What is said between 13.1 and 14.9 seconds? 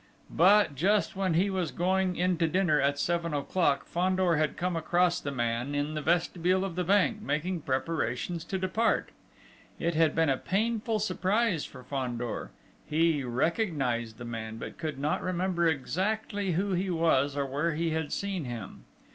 recognised the man, but